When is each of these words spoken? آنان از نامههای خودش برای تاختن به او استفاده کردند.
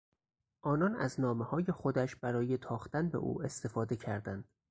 آنان 0.61 0.95
از 0.95 1.19
نامههای 1.19 1.65
خودش 1.65 2.15
برای 2.15 2.57
تاختن 2.57 3.09
به 3.09 3.17
او 3.17 3.43
استفاده 3.43 3.95
کردند. 3.95 4.47